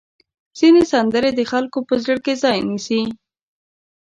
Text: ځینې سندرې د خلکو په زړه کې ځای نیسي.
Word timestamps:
ځینې 0.57 0.81
سندرې 0.91 1.31
د 1.35 1.41
خلکو 1.51 1.77
په 1.87 1.93
زړه 2.03 2.17
کې 2.25 2.33
ځای 2.43 2.57
نیسي. 2.69 3.01